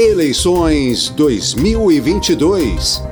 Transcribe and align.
Eleições 0.00 1.08
2022. 1.08 3.02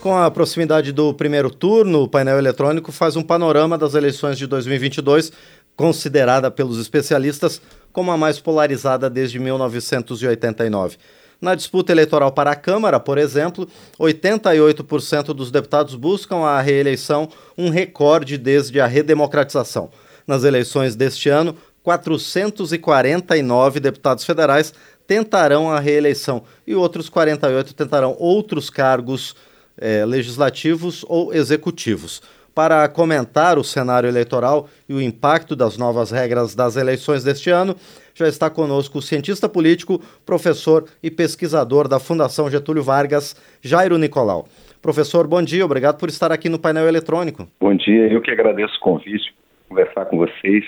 Com 0.00 0.16
a 0.16 0.30
proximidade 0.30 0.90
do 0.90 1.12
primeiro 1.12 1.50
turno, 1.50 2.04
o 2.04 2.08
painel 2.08 2.38
eletrônico 2.38 2.90
faz 2.90 3.16
um 3.16 3.22
panorama 3.22 3.76
das 3.76 3.92
eleições 3.92 4.38
de 4.38 4.46
2022, 4.46 5.32
considerada 5.76 6.50
pelos 6.50 6.80
especialistas 6.80 7.60
como 7.92 8.10
a 8.10 8.16
mais 8.16 8.40
polarizada 8.40 9.10
desde 9.10 9.38
1989. 9.38 10.96
Na 11.38 11.54
disputa 11.54 11.92
eleitoral 11.92 12.32
para 12.32 12.52
a 12.52 12.56
Câmara, 12.56 12.98
por 12.98 13.18
exemplo, 13.18 13.68
88% 13.98 15.34
dos 15.34 15.50
deputados 15.50 15.94
buscam 15.94 16.38
a 16.38 16.58
reeleição, 16.62 17.28
um 17.58 17.68
recorde 17.68 18.38
desde 18.38 18.80
a 18.80 18.86
redemocratização. 18.86 19.90
Nas 20.26 20.44
eleições 20.44 20.94
deste 20.94 21.28
ano, 21.28 21.56
449 21.82 23.80
deputados 23.80 24.24
federais 24.24 24.72
tentarão 25.06 25.70
a 25.70 25.80
reeleição 25.80 26.44
e 26.66 26.74
outros 26.74 27.08
48 27.08 27.74
tentarão 27.74 28.14
outros 28.18 28.70
cargos 28.70 29.34
eh, 29.78 30.04
legislativos 30.04 31.04
ou 31.08 31.34
executivos. 31.34 32.22
Para 32.54 32.88
comentar 32.88 33.58
o 33.58 33.64
cenário 33.64 34.08
eleitoral 34.08 34.68
e 34.88 34.94
o 34.94 35.00
impacto 35.00 35.56
das 35.56 35.78
novas 35.78 36.10
regras 36.10 36.54
das 36.54 36.76
eleições 36.76 37.24
deste 37.24 37.48
ano, 37.48 37.74
já 38.14 38.28
está 38.28 38.50
conosco 38.50 38.98
o 38.98 39.02
cientista 39.02 39.48
político, 39.48 40.00
professor 40.26 40.84
e 41.02 41.10
pesquisador 41.10 41.88
da 41.88 41.98
Fundação 41.98 42.50
Getúlio 42.50 42.82
Vargas, 42.82 43.34
Jairo 43.62 43.96
Nicolau. 43.98 44.46
Professor, 44.82 45.26
bom 45.26 45.42
dia, 45.42 45.64
obrigado 45.64 45.98
por 45.98 46.08
estar 46.08 46.32
aqui 46.32 46.48
no 46.48 46.58
painel 46.58 46.88
eletrônico. 46.88 47.48
Bom 47.60 47.74
dia, 47.74 48.12
eu 48.12 48.20
que 48.20 48.30
agradeço 48.30 48.76
o 48.76 48.80
convite, 48.80 49.34
conversar 49.68 50.06
com 50.06 50.18
vocês. 50.18 50.64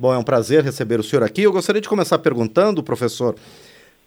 Bom, 0.00 0.14
é 0.14 0.18
um 0.18 0.22
prazer 0.22 0.62
receber 0.62 1.00
o 1.00 1.02
senhor 1.02 1.24
aqui. 1.24 1.42
Eu 1.42 1.52
gostaria 1.52 1.82
de 1.82 1.88
começar 1.88 2.20
perguntando, 2.20 2.84
professor, 2.84 3.34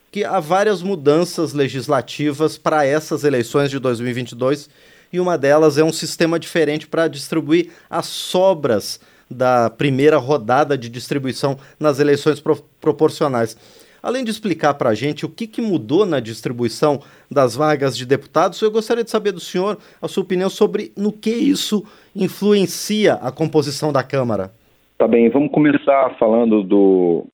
que 0.09 0.23
há 0.23 0.39
várias 0.39 0.81
mudanças 0.81 1.51
legislativas 1.51 2.57
para 2.57 2.85
essas 2.85 3.25
eleições 3.25 3.69
de 3.69 3.77
2022 3.77 4.69
e 5.11 5.19
uma 5.19 5.37
delas 5.37 5.77
é 5.77 5.83
um 5.83 5.91
sistema 5.91 6.39
diferente 6.39 6.87
para 6.87 7.09
distribuir 7.09 7.71
as 7.89 8.05
sobras 8.05 9.01
da 9.29 9.69
primeira 9.69 10.15
rodada 10.15 10.77
de 10.77 10.87
distribuição 10.87 11.57
nas 11.77 11.99
eleições 11.99 12.39
pro 12.39 12.55
proporcionais. 12.79 13.57
Além 14.01 14.23
de 14.23 14.31
explicar 14.31 14.75
para 14.75 14.91
a 14.91 14.95
gente 14.95 15.25
o 15.25 15.29
que, 15.29 15.45
que 15.45 15.61
mudou 15.61 16.05
na 16.05 16.21
distribuição 16.21 17.01
das 17.29 17.53
vagas 17.53 17.97
de 17.97 18.05
deputados, 18.05 18.61
eu 18.61 18.71
gostaria 18.71 19.03
de 19.03 19.11
saber 19.11 19.33
do 19.33 19.41
senhor 19.41 19.77
a 20.01 20.07
sua 20.07 20.23
opinião 20.23 20.49
sobre 20.49 20.93
no 20.95 21.11
que 21.11 21.31
isso 21.31 21.85
influencia 22.15 23.15
a 23.15 23.29
composição 23.29 23.91
da 23.91 24.01
Câmara. 24.01 24.53
Tá 25.01 25.07
bem, 25.07 25.31
vamos 25.31 25.51
começar 25.51 26.15
falando 26.19 26.61
do, 26.61 27.25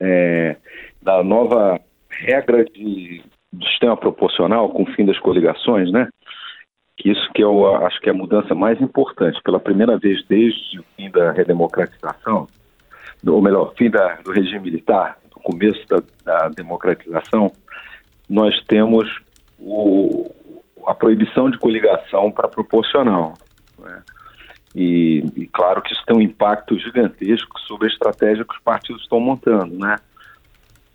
é, 0.00 0.56
da 1.02 1.24
nova 1.24 1.80
regra 2.08 2.64
de, 2.64 3.20
do 3.52 3.66
sistema 3.66 3.96
proporcional 3.96 4.70
com 4.70 4.84
o 4.84 4.92
fim 4.94 5.04
das 5.04 5.18
coligações, 5.18 5.90
né? 5.90 6.08
Que 6.96 7.10
isso 7.10 7.28
que 7.34 7.42
eu 7.42 7.84
acho 7.84 8.00
que 8.00 8.08
é 8.08 8.12
a 8.12 8.16
mudança 8.16 8.54
mais 8.54 8.80
importante. 8.80 9.42
Pela 9.42 9.58
primeira 9.58 9.98
vez 9.98 10.24
desde 10.28 10.78
o 10.78 10.84
fim 10.96 11.10
da 11.10 11.32
redemocratização, 11.32 12.46
ou 13.26 13.42
melhor, 13.42 13.74
fim 13.76 13.90
da, 13.90 14.20
do 14.22 14.30
regime 14.30 14.60
militar, 14.60 15.18
do 15.28 15.40
começo 15.40 15.84
da, 15.88 16.00
da 16.24 16.48
democratização, 16.50 17.50
nós 18.30 18.54
temos 18.68 19.10
o, 19.58 20.30
a 20.86 20.94
proibição 20.94 21.50
de 21.50 21.58
coligação 21.58 22.30
para 22.30 22.46
proporcional. 22.46 23.34
Né? 23.80 24.00
E, 24.76 25.24
e, 25.34 25.46
claro 25.46 25.80
que 25.80 25.94
isso 25.94 26.04
tem 26.04 26.14
um 26.14 26.20
impacto 26.20 26.78
gigantesco 26.78 27.58
sobre 27.60 27.86
a 27.88 27.90
estratégia 27.90 28.44
que 28.44 28.54
os 28.54 28.60
partidos 28.60 29.00
estão 29.00 29.18
montando, 29.18 29.74
né? 29.78 29.96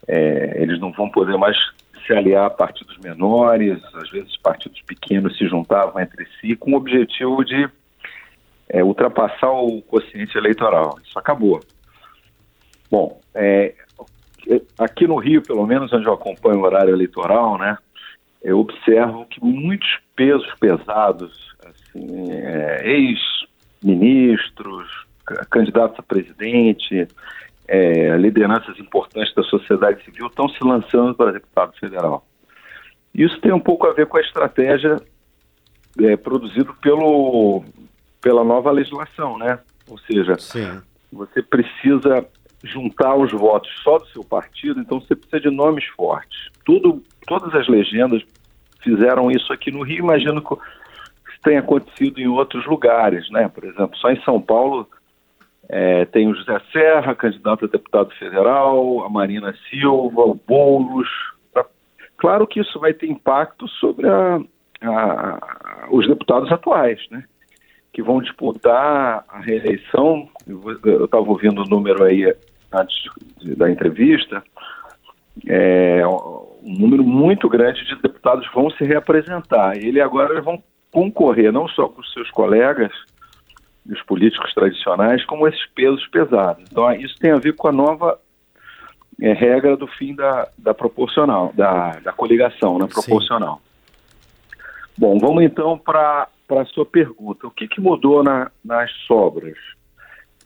É, 0.08 0.62
eles 0.62 0.80
não 0.80 0.92
vão 0.92 1.10
poder 1.10 1.36
mais 1.36 1.58
se 2.06 2.14
aliar 2.14 2.46
a 2.46 2.50
partidos 2.52 2.96
menores, 3.00 3.84
às 3.96 4.08
vezes 4.12 4.38
partidos 4.38 4.80
pequenos 4.84 5.36
se 5.36 5.48
juntavam 5.48 6.00
entre 6.00 6.28
si 6.40 6.56
com 6.56 6.74
o 6.74 6.76
objetivo 6.76 7.44
de 7.44 7.68
é, 8.70 8.84
ultrapassar 8.84 9.50
o 9.50 9.82
quociente 9.82 10.38
eleitoral. 10.38 11.00
Isso 11.04 11.18
acabou. 11.18 11.60
Bom, 12.92 13.20
é, 13.34 13.74
aqui 14.78 15.08
no 15.08 15.16
Rio, 15.16 15.42
pelo 15.42 15.66
menos 15.66 15.92
onde 15.92 16.06
eu 16.06 16.14
acompanho 16.14 16.60
o 16.60 16.66
horário 16.66 16.94
eleitoral, 16.94 17.58
né, 17.58 17.76
eu 18.44 18.60
observo 18.60 19.26
que 19.26 19.44
muitos 19.44 19.90
pesos 20.16 20.54
pesados, 20.60 21.32
assim, 21.66 22.32
é, 22.32 22.82
ex 22.88 23.41
ministros, 23.84 24.88
candidatos 25.50 26.00
a 26.00 26.04
presidente, 26.04 27.08
é, 27.68 28.18
lideranças 28.18 28.78
importantes 28.80 29.34
da 29.34 29.44
sociedade 29.44 30.04
civil 30.04 30.28
estão 30.28 30.50
se 30.50 30.64
lançando 30.64 31.16
para 31.16 31.32
deputado 31.32 31.74
federal. 31.78 32.26
Isso 33.14 33.40
tem 33.42 33.52
um 33.52 33.60
pouco 33.60 33.88
a 33.88 33.94
ver 33.94 34.08
com 34.08 34.18
a 34.18 34.22
estratégia 34.22 34.98
é, 36.00 36.16
produzida 36.16 36.72
pelo, 36.82 37.64
pela 38.22 38.44
nova 38.44 38.72
legislação, 38.72 39.38
né? 39.38 39.60
Ou 39.90 39.98
seja, 40.00 40.38
Sim. 40.38 40.82
você 41.12 41.42
precisa 41.42 42.26
juntar 42.64 43.16
os 43.16 43.32
votos 43.32 43.72
só 43.84 43.98
do 43.98 44.08
seu 44.08 44.24
partido, 44.24 44.80
então 44.80 45.00
você 45.00 45.16
precisa 45.16 45.42
de 45.42 45.50
nomes 45.50 45.86
fortes. 45.88 46.50
Tudo, 46.64 47.04
todas 47.28 47.54
as 47.56 47.68
legendas 47.68 48.22
fizeram 48.82 49.32
isso 49.32 49.52
aqui 49.52 49.72
no 49.72 49.84
Rio, 49.84 50.00
imagino 50.00 50.42
que 50.42 50.56
tem 51.44 51.58
acontecido 51.58 52.20
em 52.20 52.28
outros 52.28 52.66
lugares, 52.66 53.30
né? 53.32 53.48
Por 53.48 53.64
exemplo, 53.64 53.98
só 53.98 54.12
em 54.12 54.22
São 54.24 54.42
Paulo 54.42 54.88
é, 55.68 56.06
tem 56.06 56.28
o 56.28 56.36
José 56.36 56.62
Serra, 56.72 57.16
candidato 57.16 57.66
a 57.66 57.68
deputado 57.68 58.12
federal, 58.16 59.04
a 59.06 59.10
Marina 59.10 59.56
Silva, 59.70 60.22
o 60.22 60.36
Boulos. 60.36 61.08
Tá? 61.54 61.66
Claro 62.18 62.46
que 62.46 62.60
isso 62.60 62.80
vai 62.80 62.94
ter 62.94 63.08
impacto 63.08 63.68
sobre 63.68 64.08
a, 64.08 64.40
a, 64.82 65.88
os 65.90 66.08
deputados 66.08 66.52
atuais, 66.52 67.00
né? 67.10 67.24
Que 67.94 68.02
vão 68.02 68.22
disputar 68.22 69.26
a 69.28 69.40
reeleição. 69.40 70.30
Eu 70.48 71.06
estava 71.06 71.28
ouvindo 71.30 71.62
o 71.62 71.70
número 71.70 72.04
aí 72.04 72.34
antes 72.72 72.96
da 73.58 73.70
entrevista. 73.70 74.44
É, 75.48 76.04
um 76.06 76.78
número 76.80 77.04
muito 77.04 77.50
grande 77.50 77.86
de 77.86 77.96
deputados 78.02 78.48
vão 78.54 78.70
se 78.72 78.84
reapresentar. 78.84 79.78
Ele 79.78 80.00
agora 80.00 80.42
vão 80.42 80.62
concorrer 80.92 81.52
não 81.52 81.68
só 81.70 81.88
com 81.88 82.02
os 82.02 82.14
seus 82.14 82.30
colegas, 82.32 82.92
os 83.90 84.02
políticos 84.04 84.54
tradicionais, 84.54 85.26
como 85.26 85.48
esses 85.48 85.66
pesos 85.68 86.06
pesados. 86.08 86.64
Então, 86.70 86.92
isso 86.94 87.18
tem 87.18 87.32
a 87.32 87.38
ver 87.38 87.56
com 87.56 87.68
a 87.68 87.72
nova 87.72 88.20
é, 89.20 89.34
regra 89.34 89.76
do 89.76 89.88
fim 89.88 90.16
da, 90.16 90.48
da 90.58 90.74
proporcional, 90.74 91.52
da, 91.54 92.00
da 92.00 92.12
coligação 92.12 92.78
né, 92.78 92.88
proporcional. 92.88 93.56
Sim. 93.56 93.72
Bom, 94.98 95.18
vamos 95.18 95.44
então 95.44 95.78
para 95.78 96.28
a 96.50 96.66
sua 96.66 96.86
pergunta. 96.86 97.48
O 97.48 97.52
que, 97.52 97.68
que 97.68 97.82
mudou 97.82 98.24
na, 98.24 98.52
nas 98.64 98.92
sobras? 99.08 99.58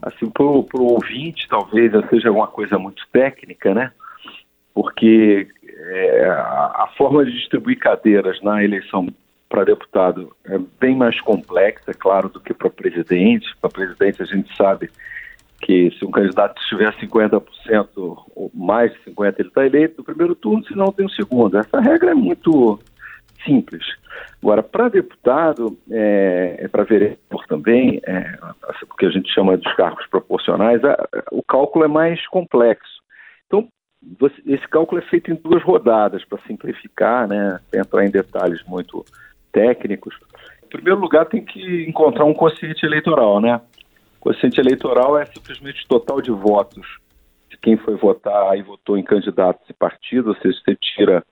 Assim, 0.02 0.30
para 0.30 0.44
o 0.44 0.66
ouvinte, 0.74 1.48
talvez 1.50 1.92
seja 2.10 2.30
alguma 2.30 2.48
coisa 2.48 2.78
muito 2.78 3.04
técnica, 3.12 3.74
né? 3.74 3.92
Porque 4.74 5.48
é, 5.68 6.26
a, 6.30 6.84
a 6.84 6.94
forma 6.98 7.26
de 7.26 7.32
distribuir 7.32 7.80
cadeiras 7.80 8.42
na 8.42 8.64
eleição 8.64 9.08
para 9.56 9.64
deputado 9.64 10.36
é 10.44 10.58
bem 10.82 10.98
mais 10.98 11.22
complexa, 11.22 11.92
é 11.92 11.94
claro, 11.94 12.28
do 12.28 12.42
que 12.42 12.54
para 12.54 12.70
presidente. 12.70 13.48
Para 13.62 13.70
presidente, 13.70 14.22
a 14.22 14.26
gente 14.26 14.54
sabe 14.54 14.90
que 15.62 15.92
se 15.98 16.04
um 16.04 16.12
candidato 16.12 16.62
tiver 16.68 16.94
50% 16.98 17.88
ou 17.96 18.52
mais 18.54 18.92
de 18.92 19.00
50%, 19.12 19.36
ele 19.40 19.48
está 19.48 19.66
eleito 19.66 19.96
no 20.00 20.04
primeiro 20.04 20.36
turno, 20.36 20.66
se 20.66 20.76
não 20.76 20.92
tem 20.92 21.06
o 21.06 21.10
segundo. 21.10 21.58
Essa 21.58 21.80
regra 21.80 22.12
é 22.12 22.14
muito 22.14 22.78
simples. 23.46 23.86
Agora, 24.44 24.62
para 24.62 24.90
deputado, 24.90 25.78
é, 25.90 26.58
é 26.60 26.68
para 26.68 26.84
vereador 26.84 27.48
também, 27.48 28.02
é, 28.06 28.38
o 28.92 28.96
que 28.98 29.06
a 29.06 29.10
gente 29.10 29.34
chama 29.34 29.56
dos 29.56 29.74
cargos 29.76 30.06
proporcionais, 30.08 30.84
a, 30.84 31.08
o 31.32 31.42
cálculo 31.42 31.86
é 31.86 31.88
mais 31.88 32.28
complexo. 32.28 33.02
Então, 33.48 33.70
você, 34.20 34.36
esse 34.46 34.68
cálculo 34.68 35.00
é 35.00 35.06
feito 35.06 35.32
em 35.32 35.36
duas 35.36 35.64
rodadas, 35.64 36.26
para 36.26 36.40
simplificar, 36.46 37.26
né, 37.26 37.58
sem 37.72 37.80
entrar 37.80 38.06
em 38.06 38.12
detalhes 38.12 38.62
muito 38.68 39.06
técnicos, 39.56 40.14
em 40.62 40.68
primeiro 40.68 41.00
lugar 41.00 41.26
tem 41.26 41.44
que 41.44 41.86
encontrar 41.88 42.26
um 42.26 42.34
quociente 42.34 42.86
eleitoral, 42.86 43.40
né? 43.40 43.62
Quociente 44.20 44.60
eleitoral 44.60 45.18
é 45.18 45.26
simplesmente 45.26 45.88
total 45.88 46.22
de 46.22 46.32
votos 46.32 46.86
de 47.50 47.58
quem 47.58 47.78
foi 47.78 47.96
votar 47.96 48.58
e 48.58 48.62
votou 48.62 48.98
em 48.98 49.04
candidatos 49.04 49.68
e 49.70 49.74
partidos, 49.74 50.36
ou 50.36 50.42
seja, 50.42 50.60
você 50.60 50.76
tira 50.76 51.24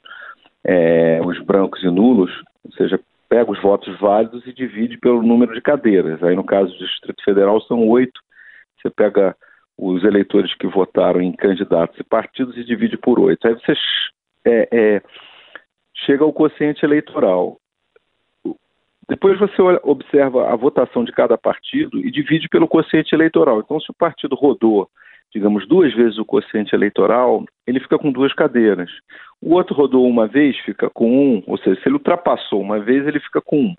é, 0.63 1.19
os 1.25 1.37
brancos 1.39 1.83
e 1.83 1.87
nulos, 1.87 2.31
ou 2.63 2.71
seja, 2.71 2.97
pega 3.27 3.51
os 3.51 3.61
votos 3.61 3.99
válidos 3.99 4.45
e 4.47 4.53
divide 4.53 4.97
pelo 4.97 5.21
número 5.21 5.53
de 5.53 5.61
cadeiras. 5.61 6.23
Aí, 6.23 6.35
no 6.35 6.43
caso 6.43 6.71
do 6.71 6.85
Distrito 6.85 7.21
Federal, 7.25 7.59
são 7.61 7.85
oito. 7.89 8.21
Você 8.79 8.89
pega 8.89 9.35
os 9.77 10.03
eleitores 10.03 10.53
que 10.55 10.67
votaram 10.67 11.19
em 11.19 11.31
candidatos 11.33 11.99
e 11.99 12.03
partidos 12.03 12.55
e 12.55 12.63
divide 12.63 12.95
por 12.95 13.19
oito. 13.19 13.45
Aí 13.47 13.55
você 13.55 13.73
é, 14.45 14.69
é, 14.71 15.01
chega 16.05 16.23
ao 16.23 16.31
quociente 16.31 16.85
eleitoral. 16.85 17.57
Depois 19.13 19.37
você 19.37 19.61
observa 19.83 20.51
a 20.51 20.55
votação 20.55 21.03
de 21.03 21.11
cada 21.11 21.37
partido 21.37 21.99
e 21.99 22.09
divide 22.09 22.49
pelo 22.49 22.67
quociente 22.67 23.13
eleitoral. 23.13 23.59
Então, 23.59 23.79
se 23.79 23.91
o 23.91 23.93
partido 23.93 24.35
rodou 24.35 24.89
digamos, 25.33 25.67
duas 25.67 25.91
vezes 25.95 26.19
o 26.19 26.25
quociente 26.25 26.75
eleitoral, 26.75 27.43
ele 27.65 27.79
fica 27.79 27.97
com 27.97 28.11
duas 28.11 28.31
cadeiras. 28.33 28.89
O 29.41 29.55
outro 29.55 29.73
rodou 29.73 30.07
uma 30.07 30.27
vez, 30.27 30.55
fica 30.59 30.89
com 30.91 31.09
um, 31.09 31.43
ou 31.47 31.57
seja, 31.57 31.81
se 31.81 31.87
ele 31.87 31.95
ultrapassou 31.95 32.61
uma 32.61 32.79
vez, 32.79 33.07
ele 33.07 33.19
fica 33.19 33.41
com 33.41 33.59
um. 33.59 33.75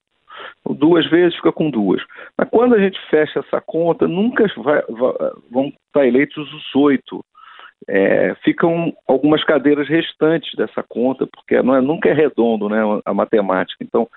Duas 0.75 1.09
vezes 1.09 1.37
fica 1.37 1.53
com 1.53 1.71
duas. 1.71 2.03
Mas 2.37 2.49
quando 2.51 2.75
a 2.75 2.81
gente 2.81 2.99
fecha 3.09 3.39
essa 3.39 3.61
conta, 3.61 4.09
nunca 4.09 4.45
vai, 4.57 4.83
vai, 4.89 5.13
vão 5.49 5.73
estar 5.87 6.05
eleitos 6.05 6.53
os 6.53 6.75
oito. 6.75 7.25
É, 7.87 8.35
ficam 8.43 8.93
algumas 9.07 9.45
cadeiras 9.45 9.87
restantes 9.87 10.55
dessa 10.57 10.83
conta, 10.83 11.27
porque 11.27 11.63
não 11.63 11.77
é, 11.77 11.81
nunca 11.81 12.09
é 12.09 12.13
redondo 12.13 12.69
né, 12.69 12.81
a 13.05 13.15
matemática. 13.15 13.85
Então, 13.85 14.09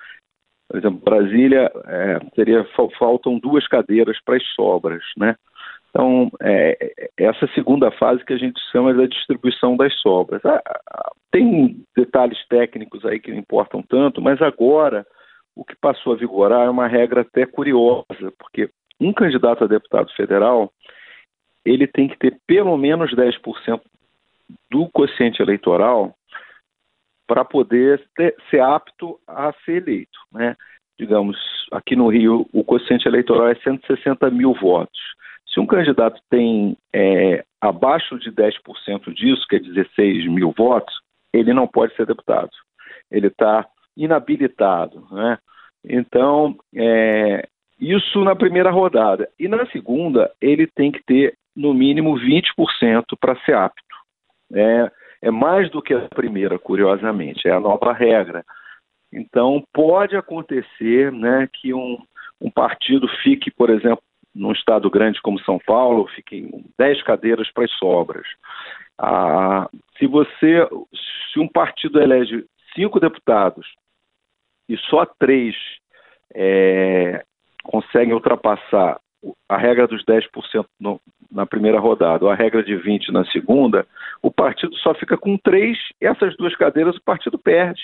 por 0.70 0.78
exemplo, 0.78 1.02
Brasília 1.04 1.72
é, 1.86 2.20
teria, 2.36 2.66
faltam 3.00 3.40
duas 3.40 3.68
cadeiras 3.68 4.18
para 4.24 4.36
as 4.36 4.44
sobras. 4.54 5.02
Né? 5.18 5.36
Então, 5.90 6.30
é, 6.42 6.78
é, 6.98 7.10
essa 7.18 7.48
segunda 7.56 7.90
fase 7.92 8.24
que 8.26 8.34
a 8.34 8.38
gente 8.38 8.60
chama 8.72 8.94
da 8.94 9.06
distribuição 9.06 9.78
das 9.78 9.94
sobras. 10.02 10.44
Ah, 10.46 10.62
ah, 10.66 11.12
tem 11.32 11.84
detalhes 11.96 12.38
técnicos 12.48 13.06
aí 13.06 13.20
que 13.20 13.32
não 13.32 13.40
importam 13.40 13.82
tanto, 13.82 14.22
mas 14.22 14.42
agora 14.42 15.06
o 15.56 15.64
que 15.64 15.76
passou 15.76 16.14
a 16.14 16.18
vigorar 16.18 16.68
é 16.68 16.70
uma 16.70 16.88
regra 16.88 17.22
até 17.22 17.46
curiosa, 17.46 18.32
porque 18.38 18.70
um 19.00 19.14
candidato 19.14 19.64
a 19.64 19.68
deputado 19.68 20.12
federal 20.14 20.72
ele 21.66 21.88
tem 21.88 22.08
que 22.08 22.18
ter 22.18 22.38
pelo 22.46 22.78
menos 22.78 23.14
10% 23.14 23.82
do 24.70 24.88
quociente 24.90 25.42
eleitoral 25.42 26.17
para 27.28 27.44
poder 27.44 28.04
ter, 28.16 28.36
ser 28.50 28.62
apto 28.62 29.20
a 29.28 29.54
ser 29.66 29.84
eleito. 29.84 30.18
Né? 30.32 30.56
Digamos, 30.98 31.38
aqui 31.72 31.96
no 31.96 32.08
Rio, 32.08 32.48
o 32.54 32.64
quociente 32.64 33.08
eleitoral 33.08 33.50
é 33.50 33.56
160 33.56 34.32
mil 34.32 34.54
votos. 34.54 35.00
Se 35.54 35.60
um 35.60 35.68
candidato 35.68 36.20
tem 36.30 36.78
é, 36.94 37.44
abaixo 37.62 38.18
de 38.18 38.32
10% 38.32 39.14
disso, 39.14 39.46
que 39.50 39.58
é 39.58 39.60
16 39.60 40.28
mil 40.28 40.54
votos, 40.58 40.94
ele 41.34 41.54
não 41.54 41.68
pode 41.68 41.96
ser 41.96 42.06
deputado. 42.06 42.50
Ele 43.12 43.28
está 43.28 43.68
inabilitado. 43.96 45.06
Né? 45.12 45.38
Então, 45.84 46.56
é, 46.76 47.48
isso 47.80 48.24
na 48.24 48.36
primeira 48.36 48.72
rodada. 48.72 49.30
E 49.40 49.48
na 49.48 49.66
segunda, 49.68 50.32
ele 50.42 50.68
tem 50.68 50.92
que 50.92 51.04
ter 51.04 51.36
no 51.56 51.74
mínimo 51.74 52.16
20% 52.16 53.04
para 53.20 53.36
ser 53.42 53.56
apto. 53.56 53.84
É, 54.54 54.92
é 55.22 55.32
mais 55.32 55.70
do 55.70 55.82
que 55.82 55.94
a 55.94 56.08
primeira, 56.10 56.58
curiosamente, 56.60 57.48
é 57.48 57.52
a 57.52 57.60
nova 57.60 57.94
regra. 57.94 58.46
Então, 59.12 59.64
pode 59.74 60.16
acontecer 60.16 61.12
né, 61.12 61.48
que 61.52 61.74
um, 61.74 61.98
um 62.42 62.52
partido 62.52 63.08
fique, 63.24 63.50
por 63.50 63.70
exemplo, 63.70 64.04
num 64.36 64.52
estado 64.52 64.90
grande 64.90 65.22
como 65.22 65.40
São 65.40 65.58
Paulo, 65.60 66.08
fiquem 66.10 66.64
10 66.78 67.02
cadeiras 67.04 67.52
para 67.52 67.66
as 67.66 67.72
sobras. 67.74 68.28
Ah, 68.98 69.70
se 69.98 70.06
você, 70.06 70.68
se 71.32 71.40
um 71.40 71.48
partido 71.48 72.00
elege 72.00 72.46
cinco 72.76 73.00
deputados 73.00 73.68
e 74.70 74.78
só 74.78 75.06
três 75.06 75.56
é, 76.34 77.24
conseguem 77.64 78.14
ultrapassar 78.14 79.00
a 79.50 79.58
regra 79.58 79.88
dos 79.88 80.04
10% 80.06 80.66
no, 80.80 81.02
na 81.32 81.46
primeira 81.46 81.80
rodada, 81.80 82.26
ou 82.26 82.32
a 82.32 82.36
regra 82.36 82.64
de 82.64 82.74
20% 82.76 83.10
na 83.10 83.26
segunda, 83.26 83.86
o 84.22 84.32
partido 84.32 84.76
só 84.78 84.94
fica 84.94 85.18
com 85.18 85.38
três, 85.38 85.78
e 86.02 86.06
essas 86.06 86.36
duas 86.38 86.56
cadeiras 86.56 86.96
o 86.96 87.04
partido 87.04 87.38
perde. 87.38 87.82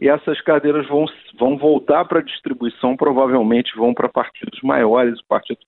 E 0.00 0.08
essas 0.08 0.40
cadeiras 0.40 0.86
vão, 0.88 1.04
vão 1.38 1.58
voltar 1.58 2.04
para 2.06 2.20
a 2.20 2.24
distribuição, 2.24 2.96
provavelmente 2.96 3.76
vão 3.76 3.92
para 3.92 4.08
partidos 4.08 4.60
maiores, 4.62 5.18
o 5.20 5.26
partido 5.28 5.60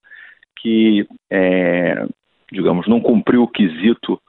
que, 0.57 1.07
é, 1.31 2.07
digamos, 2.51 2.89
não 2.89 3.01
cumpriu 3.01 3.43
o 3.43 3.49
quesito 3.49 4.21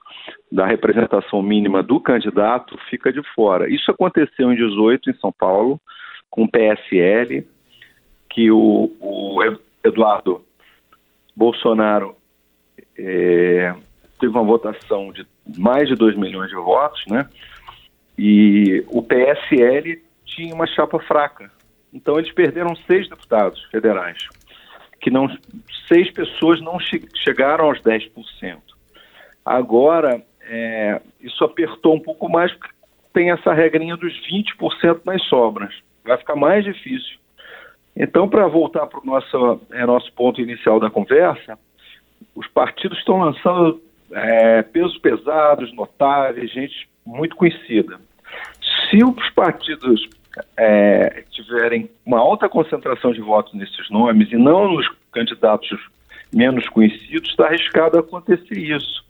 da 0.52 0.66
representação 0.66 1.42
mínima 1.42 1.82
do 1.82 2.00
candidato 2.00 2.78
fica 2.90 3.12
de 3.12 3.22
fora. 3.34 3.70
Isso 3.70 3.90
aconteceu 3.90 4.52
em 4.52 4.56
18 4.56 5.10
em 5.10 5.14
São 5.16 5.32
Paulo, 5.32 5.80
com 6.30 6.44
o 6.44 6.50
PSL, 6.50 7.48
que 8.30 8.52
o, 8.52 8.92
o 9.00 9.40
Eduardo 9.84 10.44
Bolsonaro 11.36 12.16
é, 12.98 13.74
teve 14.20 14.32
uma 14.32 14.44
votação 14.44 15.12
de 15.12 15.26
mais 15.58 15.88
de 15.88 15.96
2 15.96 16.16
milhões 16.16 16.50
de 16.50 16.56
votos, 16.56 17.04
né? 17.08 17.28
E 18.18 18.84
o 18.88 19.02
PSL 19.02 20.02
tinha 20.26 20.54
uma 20.54 20.68
chapa 20.68 21.00
fraca. 21.00 21.52
Então 21.94 22.18
eles 22.18 22.32
perderam 22.32 22.76
seis 22.88 23.08
deputados 23.10 23.64
federais, 23.66 24.18
que 25.00 25.10
não 25.10 25.28
seis 25.88 26.10
pessoas 26.12 26.62
não 26.62 26.80
che 26.80 27.04
chegaram 27.24 27.66
aos 27.66 27.80
10%. 27.82 28.12
Agora 29.46 30.24
é, 30.42 31.02
isso 31.22 31.44
apertou 31.44 31.96
um 31.96 32.00
pouco 32.00 32.30
mais 32.30 32.52
porque 32.54 32.74
tem 33.14 33.32
essa 33.32 33.54
regrinha 33.54 33.96
dos 33.96 34.14
20% 34.28 35.02
nas 35.06 35.24
sobras. 35.26 35.74
Vai 36.04 36.18
ficar 36.18 36.36
mais 36.36 36.64
difícil. 36.64 37.18
Então, 37.96 38.28
para 38.28 38.48
voltar 38.48 38.88
para 38.88 39.00
o 39.00 39.06
nosso, 39.06 39.62
é, 39.72 39.86
nosso 39.86 40.12
ponto 40.14 40.42
inicial 40.42 40.80
da 40.80 40.90
conversa, 40.90 41.58
os 42.36 42.48
partidos 42.48 42.98
estão 42.98 43.20
lançando 43.20 43.82
é, 44.12 44.62
pesos 44.62 44.98
pesados, 44.98 45.74
notáveis, 45.74 46.52
gente 46.52 46.90
muito 47.06 47.36
conhecida. 47.36 48.00
Se 48.90 49.04
os 49.04 49.30
partidos 49.32 50.08
é, 50.58 51.24
tiverem 51.32 51.90
uma 52.06 52.20
alta 52.20 52.50
concentração 52.50 53.12
de 53.12 53.22
votos 53.22 53.54
nesses 53.54 53.90
nomes 53.90 54.32
e 54.32 54.36
não 54.36 54.72
nos 54.72 54.90
candidatos 55.12 55.80
menos 56.34 56.68
conhecidos, 56.70 57.30
está 57.30 57.46
arriscado 57.46 58.00
acontecer 58.00 58.58
isso. 58.58 59.04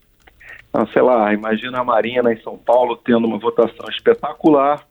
Então, 0.69 0.87
sei 0.87 1.01
lá, 1.01 1.31
imagina 1.33 1.79
a 1.79 1.83
Marina 1.83 2.33
em 2.33 2.41
São 2.41 2.57
Paulo 2.57 2.97
tendo 2.97 3.25
uma 3.27 3.37
votação 3.37 3.85
espetacular, 3.89 4.85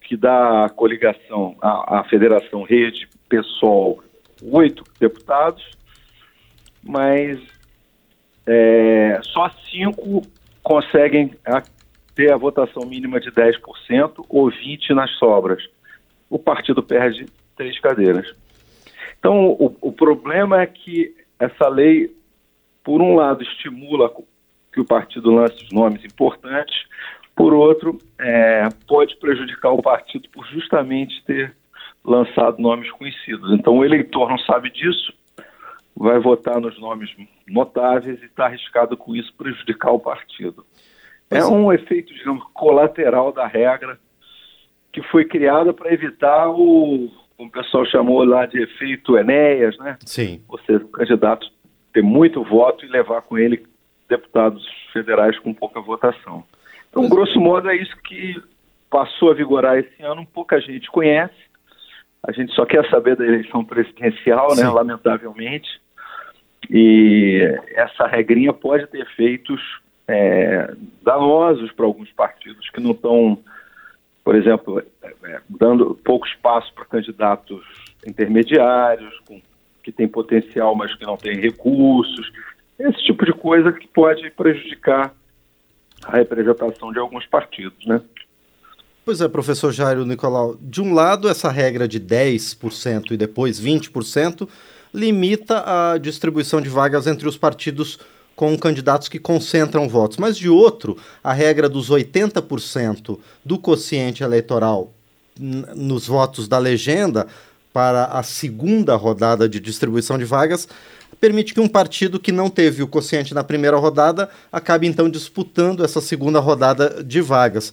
que 0.00 0.16
dá 0.16 0.64
a 0.64 0.68
coligação, 0.70 1.54
a, 1.60 2.00
a 2.00 2.04
Federação 2.04 2.62
Rede 2.62 3.06
Pessoal, 3.28 3.98
oito 4.42 4.82
deputados, 4.98 5.77
mas 6.88 7.38
é, 8.46 9.20
só 9.22 9.50
cinco 9.70 10.22
conseguem 10.62 11.32
a, 11.46 11.62
ter 12.14 12.32
a 12.32 12.36
votação 12.38 12.82
mínima 12.88 13.20
de 13.20 13.30
10% 13.30 14.24
ou 14.26 14.50
20% 14.50 14.94
nas 14.94 15.10
sobras. 15.18 15.62
O 16.30 16.38
partido 16.38 16.82
perde 16.82 17.26
três 17.54 17.78
cadeiras. 17.78 18.34
Então, 19.18 19.50
o, 19.50 19.76
o 19.82 19.92
problema 19.92 20.62
é 20.62 20.66
que 20.66 21.14
essa 21.38 21.68
lei, 21.68 22.10
por 22.82 23.02
um 23.02 23.14
lado, 23.14 23.42
estimula 23.42 24.10
que 24.72 24.80
o 24.80 24.84
partido 24.84 25.30
lance 25.30 25.62
os 25.64 25.70
nomes 25.70 26.02
importantes, 26.04 26.74
por 27.36 27.52
outro, 27.52 27.98
é, 28.18 28.68
pode 28.86 29.14
prejudicar 29.16 29.72
o 29.72 29.82
partido 29.82 30.28
por 30.30 30.46
justamente 30.46 31.22
ter 31.24 31.54
lançado 32.02 32.60
nomes 32.60 32.90
conhecidos. 32.92 33.52
Então, 33.52 33.76
o 33.76 33.84
eleitor 33.84 34.28
não 34.30 34.38
sabe 34.38 34.70
disso, 34.70 35.12
vai 35.98 36.18
votar 36.20 36.60
nos 36.60 36.78
nomes 36.80 37.10
notáveis 37.46 38.22
e 38.22 38.26
está 38.26 38.46
arriscado 38.46 38.96
com 38.96 39.16
isso 39.16 39.34
prejudicar 39.36 39.92
o 39.92 39.98
partido. 39.98 40.64
É 41.28 41.44
um 41.44 41.72
efeito, 41.72 42.14
digamos, 42.14 42.42
colateral 42.54 43.32
da 43.32 43.46
regra 43.46 43.98
que 44.92 45.02
foi 45.02 45.24
criada 45.24 45.74
para 45.74 45.92
evitar 45.92 46.48
o, 46.48 47.10
como 47.36 47.48
o 47.48 47.52
pessoal 47.52 47.84
chamou 47.84 48.24
lá 48.24 48.46
de 48.46 48.62
efeito 48.62 49.18
Enéas, 49.18 49.76
né? 49.78 49.98
Sim. 50.06 50.42
Ou 50.48 50.58
seja, 50.60 50.84
o 50.84 50.88
candidato 50.88 51.46
ter 51.92 52.02
muito 52.02 52.42
voto 52.42 52.84
e 52.84 52.88
levar 52.88 53.22
com 53.22 53.36
ele 53.36 53.66
deputados 54.08 54.66
federais 54.92 55.38
com 55.40 55.52
pouca 55.52 55.80
votação. 55.80 56.44
Então, 56.88 57.08
grosso 57.08 57.38
modo, 57.38 57.68
é 57.68 57.76
isso 57.76 57.94
que 58.04 58.40
passou 58.88 59.30
a 59.30 59.34
vigorar 59.34 59.78
esse 59.78 60.02
ano, 60.02 60.26
pouca 60.26 60.60
gente 60.60 60.90
conhece. 60.90 61.34
A 62.26 62.32
gente 62.32 62.52
só 62.54 62.64
quer 62.64 62.88
saber 62.88 63.16
da 63.16 63.26
eleição 63.26 63.64
presidencial, 63.64 64.56
né, 64.56 64.66
lamentavelmente. 64.68 65.68
E 66.70 67.40
essa 67.70 68.06
regrinha 68.06 68.52
pode 68.52 68.86
ter 68.88 69.00
efeitos 69.00 69.60
é, 70.06 70.74
danosos 71.02 71.72
para 71.72 71.86
alguns 71.86 72.10
partidos 72.12 72.68
que 72.70 72.80
não 72.80 72.90
estão, 72.92 73.38
por 74.24 74.34
exemplo, 74.34 74.82
é, 75.02 75.14
é, 75.24 75.40
dando 75.48 75.94
pouco 76.04 76.26
espaço 76.26 76.72
para 76.74 76.84
candidatos 76.84 77.64
intermediários, 78.06 79.18
com, 79.26 79.40
que 79.82 79.90
têm 79.90 80.08
potencial, 80.08 80.74
mas 80.74 80.94
que 80.94 81.06
não 81.06 81.16
têm 81.16 81.40
recursos. 81.40 82.30
Esse 82.78 83.02
tipo 83.04 83.24
de 83.24 83.32
coisa 83.32 83.72
que 83.72 83.88
pode 83.88 84.30
prejudicar 84.30 85.12
a 86.04 86.16
representação 86.16 86.92
de 86.92 86.98
alguns 86.98 87.26
partidos, 87.26 87.84
né? 87.86 88.00
Pois 89.04 89.22
é, 89.22 89.28
professor 89.28 89.72
Jairo 89.72 90.04
Nicolau. 90.04 90.54
De 90.60 90.82
um 90.82 90.92
lado, 90.92 91.28
essa 91.28 91.50
regra 91.50 91.88
de 91.88 91.98
10% 91.98 93.12
e 93.12 93.16
depois 93.16 93.58
20% 93.58 94.46
limita 94.92 95.92
a 95.92 95.98
distribuição 95.98 96.60
de 96.60 96.68
vagas 96.68 97.06
entre 97.06 97.28
os 97.28 97.36
partidos 97.36 97.98
com 98.34 98.56
candidatos 98.56 99.08
que 99.08 99.18
concentram 99.18 99.88
votos. 99.88 100.16
Mas 100.16 100.36
de 100.36 100.48
outro, 100.48 100.96
a 101.22 101.32
regra 101.32 101.68
dos 101.68 101.90
80% 101.90 103.18
do 103.44 103.58
quociente 103.58 104.22
eleitoral 104.22 104.92
nos 105.38 106.06
votos 106.06 106.48
da 106.48 106.58
legenda 106.58 107.26
para 107.72 108.04
a 108.06 108.22
segunda 108.22 108.96
rodada 108.96 109.48
de 109.48 109.60
distribuição 109.60 110.18
de 110.18 110.24
vagas 110.24 110.68
permite 111.20 111.52
que 111.52 111.60
um 111.60 111.68
partido 111.68 112.18
que 112.18 112.32
não 112.32 112.48
teve 112.48 112.82
o 112.82 112.88
quociente 112.88 113.34
na 113.34 113.42
primeira 113.42 113.76
rodada 113.76 114.28
acabe 114.52 114.86
então 114.86 115.10
disputando 115.10 115.84
essa 115.84 116.00
segunda 116.00 116.38
rodada 116.38 117.02
de 117.02 117.20
vagas. 117.20 117.72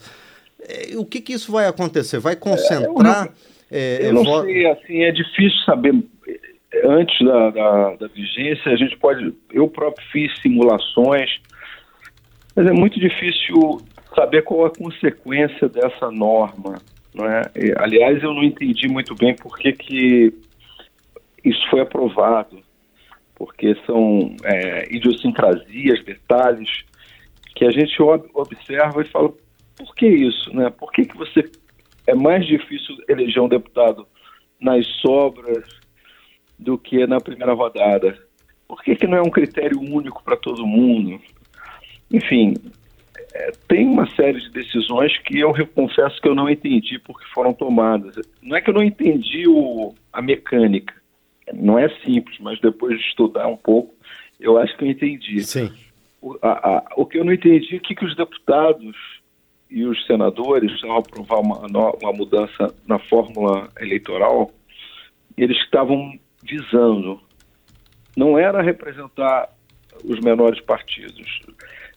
É, 0.68 0.98
o 0.98 1.06
que, 1.06 1.22
que 1.22 1.34
isso 1.34 1.52
vai 1.52 1.68
acontecer? 1.68 2.20
Vai 2.20 2.36
concentrar? 2.36 3.30
É, 3.70 4.00
eu 4.02 4.14
não, 4.14 4.22
é, 4.22 4.30
eu 4.30 4.42
não 4.42 4.44
sei, 4.44 4.66
assim, 4.68 5.04
é 5.04 5.12
difícil 5.12 5.60
saber. 5.66 5.94
Antes 6.84 7.26
da, 7.26 7.50
da, 7.52 7.96
da 7.96 8.08
vigência, 8.08 8.72
a 8.72 8.76
gente 8.76 8.98
pode. 8.98 9.34
Eu 9.52 9.68
próprio 9.68 10.06
fiz 10.12 10.32
simulações, 10.42 11.40
mas 12.56 12.68
é 12.68 12.72
muito 12.72 13.00
difícil 13.00 13.80
saber 14.16 14.44
qual 14.44 14.66
a 14.66 14.76
consequência 14.76 15.70
dessa 15.70 16.12
norma. 16.12 16.82
Não 17.14 17.26
é? 17.26 17.42
E, 17.56 17.74
aliás, 17.78 18.22
eu 18.22 18.34
não 18.34 18.44
entendi 18.44 18.88
muito 18.90 19.16
bem 19.16 19.36
por 19.36 19.58
que, 19.58 19.72
que 19.72 20.34
isso 21.44 21.70
foi 21.70 21.80
aprovado, 21.80 22.60
porque 23.36 23.76
são 23.86 24.36
é, 24.44 24.94
idiosincrasias, 24.94 26.04
detalhes 26.04 26.84
que 27.56 27.64
a 27.64 27.72
gente 27.72 27.96
observa 28.34 29.02
e 29.02 29.06
fala, 29.06 29.32
por 29.78 29.96
que 29.96 30.08
isso? 30.08 30.54
Né? 30.54 30.70
Por 30.70 30.92
que, 30.92 31.06
que 31.06 31.16
você 31.16 31.50
é 32.06 32.14
mais 32.14 32.46
difícil 32.46 32.96
eleger 33.08 33.42
um 33.42 33.48
deputado 33.48 34.06
nas 34.60 34.86
sobras 35.02 35.64
do 36.58 36.78
que 36.78 37.06
na 37.06 37.20
primeira 37.20 37.54
rodada? 37.54 38.18
Por 38.68 38.82
que, 38.84 38.96
que 38.96 39.08
não 39.08 39.18
é 39.18 39.22
um 39.22 39.30
critério 39.30 39.80
único 39.80 40.24
para 40.24 40.36
todo 40.36 40.66
mundo? 40.66 41.20
Enfim, 42.12 42.56
é, 43.34 43.52
tem 43.68 43.86
uma 43.88 44.10
série 44.16 44.40
de 44.40 44.50
decisões 44.50 45.18
que 45.20 45.40
eu 45.40 45.54
confesso 45.68 46.22
que 46.22 46.28
eu 46.28 46.36
não 46.36 46.50
entendi 46.50 46.98
porque 47.00 47.26
foram 47.34 47.54
tomadas. 47.54 48.16
Não 48.42 48.56
é 48.56 48.62
que 48.62 48.70
eu 48.70 48.74
não 48.74 48.84
entendi 48.84 49.48
o, 49.48 49.94
a 50.12 50.22
mecânica, 50.22 50.94
não 51.54 51.78
é 51.78 51.90
simples, 52.04 52.38
mas 52.40 52.60
depois 52.60 52.98
de 52.98 53.06
estudar 53.06 53.48
um 53.48 53.58
pouco, 53.58 53.94
eu 54.40 54.58
acho 54.58 54.76
que 54.78 54.84
eu 54.84 54.90
entendi. 54.90 55.44
Sim. 55.44 55.72
O, 56.22 56.38
a, 56.42 56.50
a, 56.50 56.86
o 56.96 57.06
que 57.06 57.18
eu 57.18 57.26
não 57.26 57.34
entendi 57.34 57.76
é 57.76 57.80
que, 57.80 57.94
que 57.94 58.06
os 58.06 58.16
deputados 58.16 58.96
e 59.70 59.84
os 59.84 60.06
senadores, 60.06 60.84
ao 60.84 61.00
aprovar 61.00 61.40
uma, 61.40 61.60
uma 62.02 62.14
mudança 62.14 62.74
na 62.88 62.98
fórmula 63.00 63.70
eleitoral, 63.80 64.52
eles 65.38 65.58
estavam 65.58 66.18
visando. 66.46 67.20
Não 68.16 68.38
era 68.38 68.62
representar 68.62 69.50
os 70.04 70.20
menores 70.20 70.62
partidos, 70.62 71.42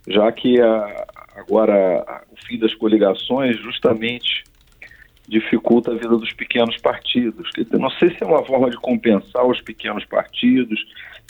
já 0.07 0.31
que 0.33 0.61
a, 0.61 1.07
agora 1.37 2.25
o 2.31 2.47
fim 2.47 2.59
das 2.59 2.75
coligações 2.75 3.57
justamente 3.59 4.45
dificulta 5.28 5.93
a 5.93 5.95
vida 5.95 6.17
dos 6.17 6.33
pequenos 6.33 6.76
partidos. 6.78 7.50
Não 7.73 7.90
sei 7.90 8.11
se 8.11 8.23
é 8.23 8.26
uma 8.26 8.45
forma 8.45 8.71
de 8.71 8.76
compensar 8.78 9.45
os 9.45 9.61
pequenos 9.61 10.05
partidos, 10.07 10.81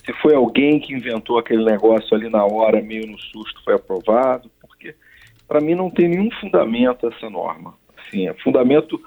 se 0.05 0.13
foi 0.15 0.35
alguém 0.35 0.81
que 0.81 0.95
inventou 0.95 1.39
aquele 1.39 1.65
negócio 1.65 2.17
ali 2.17 2.31
na 2.31 2.45
hora, 2.45 2.81
meio 2.81 3.07
no 3.07 3.19
susto, 3.19 3.63
foi 3.65 3.75
aprovado, 3.75 4.51
porque 4.61 4.95
para 5.47 5.61
mim 5.61 5.75
não 5.75 5.91
tem 5.91 6.09
nenhum 6.09 6.31
fundamento 6.41 7.09
essa 7.09 7.29
norma. 7.29 7.75
Assim, 7.97 8.29
é 8.29 8.35
fundamento 8.35 8.99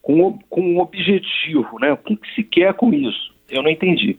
com, 0.00 0.38
com 0.48 0.60
um 0.60 0.78
objetivo, 0.78 1.80
né? 1.80 1.92
O 1.92 1.96
que, 1.96 2.16
que 2.16 2.34
se 2.34 2.44
quer 2.44 2.74
com 2.74 2.92
isso? 2.92 3.34
Eu 3.50 3.62
não 3.62 3.70
entendi. 3.70 4.18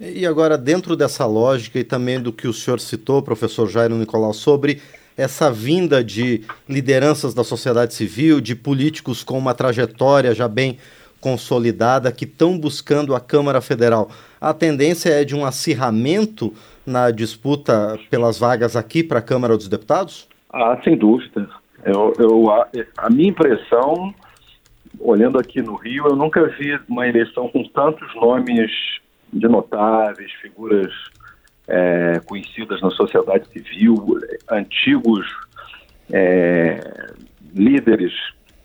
E 0.00 0.24
agora, 0.26 0.56
dentro 0.56 0.94
dessa 0.94 1.26
lógica 1.26 1.78
e 1.78 1.84
também 1.84 2.20
do 2.20 2.32
que 2.32 2.46
o 2.46 2.52
senhor 2.52 2.78
citou, 2.78 3.20
professor 3.20 3.68
Jairo 3.68 3.96
Nicolau, 3.96 4.32
sobre 4.32 4.80
essa 5.16 5.50
vinda 5.50 6.04
de 6.04 6.44
lideranças 6.68 7.34
da 7.34 7.42
sociedade 7.42 7.92
civil, 7.94 8.40
de 8.40 8.54
políticos 8.54 9.24
com 9.24 9.36
uma 9.36 9.52
trajetória 9.52 10.32
já 10.32 10.46
bem 10.46 10.78
consolidada 11.20 12.12
que 12.12 12.24
estão 12.24 12.56
buscando 12.56 13.14
a 13.14 13.20
Câmara 13.20 13.60
Federal. 13.60 14.08
A 14.40 14.54
tendência 14.54 15.10
é 15.10 15.24
de 15.24 15.34
um 15.34 15.44
acirramento 15.44 16.54
na 16.86 17.10
disputa 17.10 17.98
pelas 18.08 18.38
vagas 18.38 18.76
aqui 18.76 19.02
para 19.02 19.18
a 19.18 19.22
Câmara 19.22 19.56
dos 19.56 19.68
Deputados? 19.68 20.28
Ah, 20.52 20.80
sem 20.84 20.96
dúvida. 20.96 21.48
Eu, 21.84 22.12
eu, 22.18 22.50
a, 22.50 22.68
a 22.98 23.10
minha 23.10 23.30
impressão, 23.30 24.14
olhando 25.00 25.38
aqui 25.38 25.62
no 25.62 25.76
Rio, 25.76 26.06
eu 26.06 26.16
nunca 26.16 26.46
vi 26.46 26.78
uma 26.88 27.06
eleição 27.06 27.48
com 27.48 27.62
tantos 27.64 28.14
nomes 28.14 28.70
de 29.32 29.46
notáveis, 29.46 30.32
figuras 30.40 30.92
é, 31.66 32.20
conhecidas 32.24 32.80
na 32.80 32.90
sociedade 32.90 33.46
civil, 33.48 34.18
antigos 34.50 35.26
é, 36.10 36.80
líderes 37.54 38.12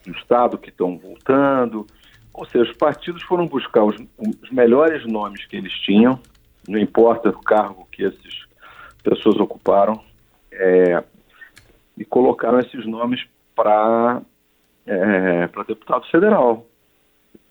do 0.06 0.12
Estado 0.14 0.58
que 0.58 0.70
estão 0.70 0.98
voltando. 0.98 1.86
Ou 2.34 2.46
seja, 2.46 2.72
os 2.72 2.78
partidos 2.78 3.22
foram 3.24 3.46
buscar 3.46 3.84
os, 3.84 3.96
os, 4.18 4.50
melhores 4.52 5.06
nomes 5.06 5.46
que 5.46 5.56
eles 5.56 5.74
tinham, 5.74 6.20
não 6.68 6.80
importa 6.80 7.30
o 7.30 7.44
cargo 7.44 7.88
que 7.92 8.06
essas 8.06 8.44
pessoas 9.04 9.38
ocuparam, 9.38 10.02
é, 10.52 11.04
e 11.98 12.04
colocaram 12.06 12.60
esses 12.60 12.86
nomes 12.86 13.24
para 13.56 14.22
é, 14.86 15.48
deputado 15.68 16.06
federal. 16.08 16.66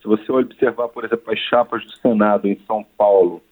Se 0.01 0.09
você 0.09 0.31
observar, 0.33 0.89
por 0.89 1.05
exemplo, 1.05 1.33
as 1.33 1.39
chapas 1.39 1.85
do 1.85 1.93
Senado 1.93 2.49
em 2.49 2.59
São 2.67 2.85
Paulo, 2.97 3.43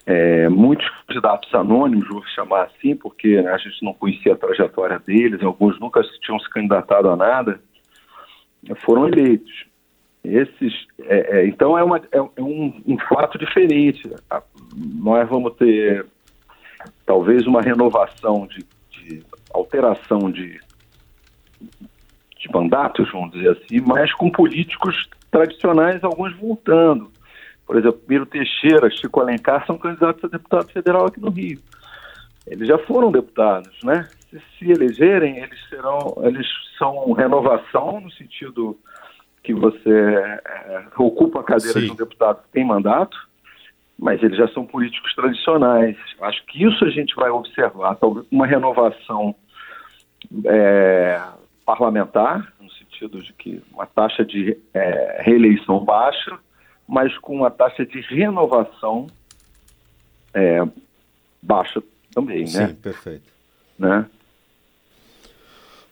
é, 0.04 0.48
muitos 0.48 0.88
candidatos 1.06 1.54
anônimos, 1.54 2.08
vou 2.08 2.24
chamar 2.34 2.64
assim, 2.64 2.96
porque 2.96 3.42
né, 3.42 3.52
a 3.52 3.58
gente 3.58 3.84
não 3.84 3.92
conhecia 3.92 4.32
a 4.32 4.36
trajetória 4.36 4.98
deles, 4.98 5.42
alguns 5.42 5.78
nunca 5.78 6.00
tinham 6.22 6.40
se 6.40 6.48
candidatado 6.48 7.10
a 7.10 7.16
nada, 7.16 7.60
foram 8.76 9.06
eleitos. 9.06 9.66
Esses, 10.24 10.72
é, 11.00 11.38
é, 11.38 11.46
então 11.46 11.78
é, 11.78 11.84
uma, 11.84 11.98
é, 11.98 12.16
é 12.16 12.42
um, 12.42 12.82
um, 12.86 12.98
fato 13.00 13.38
diferente. 13.38 14.02
Nós 14.74 15.28
vamos 15.28 15.54
ter 15.56 16.06
talvez 17.06 17.46
uma 17.46 17.62
renovação 17.62 18.46
de, 18.46 18.64
de 18.90 19.22
alteração 19.52 20.30
de, 20.30 20.58
de 21.70 22.52
mandatos, 22.52 23.10
vamos 23.12 23.32
dizer 23.32 23.50
assim, 23.50 23.80
mas 23.80 24.12
com 24.14 24.30
políticos 24.30 25.08
tradicionais, 25.30 26.02
alguns 26.02 26.34
voltando. 26.36 27.10
Por 27.66 27.76
exemplo, 27.76 28.00
Miro 28.08 28.26
Teixeira, 28.26 28.90
Chico 28.90 29.20
Alencar 29.20 29.66
são 29.66 29.76
candidatos 29.76 30.24
a 30.24 30.28
deputado 30.28 30.70
federal 30.70 31.06
aqui 31.06 31.20
no 31.20 31.30
Rio. 31.30 31.60
Eles 32.46 32.66
já 32.66 32.78
foram 32.78 33.12
deputados, 33.12 33.78
né? 33.82 34.08
Se, 34.30 34.40
se 34.58 34.70
elegerem, 34.70 35.38
eles 35.38 35.68
serão, 35.68 36.16
eles 36.22 36.46
são 36.78 37.12
renovação 37.12 38.00
no 38.00 38.10
sentido 38.12 38.78
que 39.42 39.52
você 39.52 39.90
é, 39.90 40.84
ocupa 40.96 41.40
a 41.40 41.44
cadeira 41.44 41.80
Sim. 41.80 41.86
de 41.86 41.92
um 41.92 41.96
deputado 41.96 42.42
que 42.42 42.48
tem 42.52 42.64
mandato, 42.64 43.16
mas 43.98 44.22
eles 44.22 44.36
já 44.36 44.48
são 44.48 44.64
políticos 44.64 45.14
tradicionais. 45.14 45.96
Acho 46.20 46.44
que 46.46 46.64
isso 46.64 46.84
a 46.84 46.90
gente 46.90 47.14
vai 47.14 47.30
observar, 47.30 47.96
talvez 47.96 48.26
uma 48.30 48.46
renovação 48.46 49.34
é, 50.44 51.20
parlamentar, 51.64 52.52
sentido 52.98 53.22
de 53.22 53.32
que 53.32 53.62
uma 53.72 53.86
taxa 53.86 54.24
de 54.24 54.56
é, 54.74 55.22
reeleição 55.22 55.84
baixa, 55.84 56.38
mas 56.86 57.16
com 57.18 57.36
uma 57.36 57.50
taxa 57.50 57.86
de 57.86 58.00
renovação 58.00 59.06
é, 60.34 60.66
baixa 61.40 61.82
também, 62.12 62.46
Sim, 62.46 62.58
né? 62.58 62.68
Sim, 62.68 62.74
perfeito. 62.74 63.32
Né? 63.78 64.04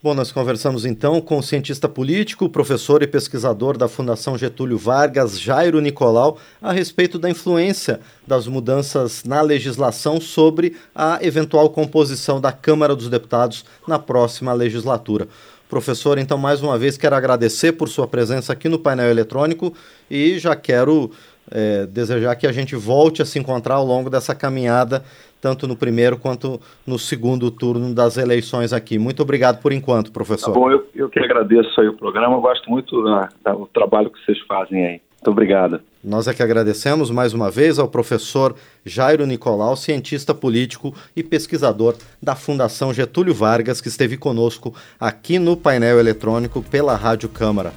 Bom, 0.03 0.15
nós 0.15 0.31
conversamos 0.31 0.85
então 0.85 1.21
com 1.21 1.39
o 1.39 1.43
cientista 1.43 1.89
político, 1.89 2.49
professor 2.49 3.03
e 3.03 3.07
pesquisador 3.07 3.77
da 3.77 3.89
Fundação 3.89 4.37
Getúlio 4.37 4.79
Vargas, 4.79 5.41
Jairo 5.41 5.81
Nicolau, 5.81 6.39
a 6.61 6.71
respeito 6.71 7.19
da 7.19 7.31
influência 7.31 8.01
das 8.27 8.47
mudanças 8.47 9.25
na 9.25 9.41
legislação 9.41 10.21
sobre 10.21 10.77
a 10.95 11.19
eventual 11.23 11.71
composição 11.71 12.41
da 12.41 12.53
Câmara 12.53 12.95
dos 12.95 13.09
Deputados 13.09 13.65
na 13.89 13.99
próxima 13.99 14.53
legislatura. 14.53 15.27
Professor, 15.69 16.19
então, 16.19 16.39
mais 16.39 16.63
uma 16.63 16.79
vez 16.79 16.97
quero 16.97 17.17
agradecer 17.17 17.73
por 17.73 17.89
sua 17.89 18.07
presença 18.07 18.53
aqui 18.53 18.69
no 18.69 18.79
painel 18.79 19.11
eletrônico 19.11 19.73
e 20.11 20.39
já 20.39 20.55
quero 20.55 21.11
é, 21.51 21.87
desejar 21.87 22.37
que 22.37 22.47
a 22.47 22.53
gente 22.53 22.77
volte 22.77 23.23
a 23.23 23.25
se 23.25 23.39
encontrar 23.39 23.75
ao 23.75 23.85
longo 23.85 24.09
dessa 24.09 24.35
caminhada, 24.35 25.05
tanto 25.41 25.67
no 25.67 25.77
primeiro 25.77 26.19
quanto 26.19 26.61
no 26.87 26.99
segundo 26.99 27.51
turno 27.51 27.95
das 27.95 28.17
eleições 28.17 28.73
aqui. 28.73 28.99
Muito 28.99 29.23
obrigado 29.23 29.61
por 29.61 29.73
enquanto, 29.73 30.13
professor. 30.13 30.53
Tá 30.53 30.59
bom, 30.59 30.71
eu, 30.71 30.87
eu 30.95 31.09
que 31.09 31.19
agradeço 31.19 31.81
aí 31.81 31.89
o 31.89 31.97
programa, 31.97 32.37
eu 32.37 32.41
gosto 32.41 32.71
muito 32.71 33.03
do 33.03 33.67
trabalho 33.73 34.11
que 34.11 34.25
vocês 34.25 34.39
fazem 34.47 34.87
aí. 34.87 35.01
Muito 35.17 35.31
obrigado. 35.31 35.81
Nós 36.05 36.29
é 36.29 36.35
que 36.35 36.43
agradecemos 36.43 37.11
mais 37.11 37.35
uma 37.35 37.51
vez 37.51 37.81
ao 37.81 37.89
professor 37.89 38.55
Jairo 38.85 39.27
Nicolau, 39.27 39.77
cientista 39.77 40.33
político 40.33 40.95
e 41.17 41.23
pesquisador 41.23 41.97
da 42.23 42.37
Fundação 42.37 42.95
Getúlio 42.95 43.35
Vargas, 43.35 43.81
que 43.81 43.89
esteve 43.89 44.17
conosco 44.17 44.73
aqui 45.01 45.39
no 45.39 45.57
painel 45.57 45.99
eletrônico 45.99 46.63
pela 46.63 46.95
Rádio 46.95 47.29
Câmara. 47.29 47.73